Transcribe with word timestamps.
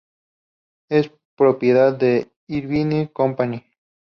Es 0.89 1.11
propiedad 1.37 1.93
de 1.95 2.31
Irvine 2.47 3.11
Company. 3.13 3.63